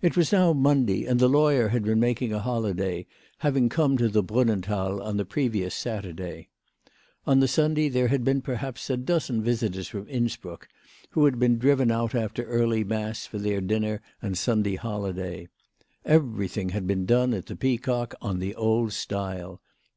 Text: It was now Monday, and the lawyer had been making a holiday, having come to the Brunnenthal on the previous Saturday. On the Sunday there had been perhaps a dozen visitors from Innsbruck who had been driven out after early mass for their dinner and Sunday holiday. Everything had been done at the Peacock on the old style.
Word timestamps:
It 0.00 0.16
was 0.16 0.32
now 0.32 0.52
Monday, 0.52 1.04
and 1.06 1.20
the 1.20 1.28
lawyer 1.28 1.68
had 1.68 1.84
been 1.84 2.00
making 2.00 2.32
a 2.32 2.40
holiday, 2.40 3.06
having 3.46 3.68
come 3.68 3.96
to 3.96 4.08
the 4.08 4.20
Brunnenthal 4.20 5.00
on 5.00 5.18
the 5.18 5.24
previous 5.24 5.72
Saturday. 5.72 6.48
On 7.28 7.38
the 7.38 7.46
Sunday 7.46 7.88
there 7.88 8.08
had 8.08 8.24
been 8.24 8.42
perhaps 8.42 8.90
a 8.90 8.96
dozen 8.96 9.40
visitors 9.40 9.86
from 9.86 10.08
Innsbruck 10.08 10.66
who 11.10 11.26
had 11.26 11.38
been 11.38 11.58
driven 11.58 11.92
out 11.92 12.12
after 12.12 12.42
early 12.42 12.82
mass 12.82 13.24
for 13.24 13.38
their 13.38 13.60
dinner 13.60 14.02
and 14.20 14.36
Sunday 14.36 14.74
holiday. 14.74 15.46
Everything 16.04 16.70
had 16.70 16.88
been 16.88 17.06
done 17.06 17.32
at 17.32 17.46
the 17.46 17.54
Peacock 17.54 18.16
on 18.20 18.40
the 18.40 18.56
old 18.56 18.92
style. 18.92 19.60